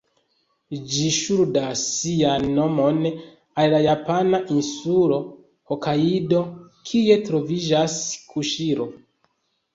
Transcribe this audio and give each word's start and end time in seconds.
Ĝi 0.93 1.09
ŝuldas 1.17 1.83
sian 1.97 2.47
nomon 2.59 2.97
al 3.65 3.75
la 3.75 3.83
japana 3.89 4.41
insulo 4.57 5.21
Hokajdo, 5.73 6.41
kie 6.91 7.21
troviĝas 7.31 8.01
Kuŝiro. 8.33 8.91